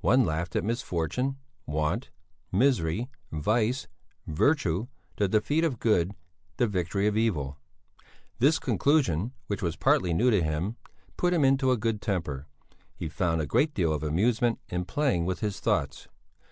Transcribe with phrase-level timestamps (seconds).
[0.00, 2.10] One laughed at misfortune, want,
[2.50, 3.86] misery, vice,
[4.26, 6.16] virtue, the defeat of good,
[6.56, 7.56] the victory of evil.
[8.40, 10.74] This conclusion, which was partly new to him,
[11.16, 12.48] put him into a good temper;
[12.96, 16.08] he found a great deal of amusement in playing with his thoughts.